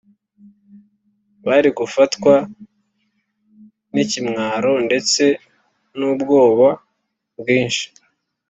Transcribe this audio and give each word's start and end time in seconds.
bari 1.45 1.69
gufatwa 1.79 2.33
n’ikimwaro 3.93 4.71
ndetse 4.87 5.23
n’ubwoba 5.97 6.67
bwinshi 7.39 7.85